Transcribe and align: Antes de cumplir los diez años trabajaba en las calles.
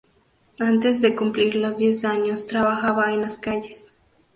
Antes 0.59 0.99
de 0.99 1.15
cumplir 1.15 1.53
los 1.53 1.77
diez 1.77 2.05
años 2.05 2.47
trabajaba 2.47 3.13
en 3.13 3.21
las 3.21 3.37
calles. 3.37 3.91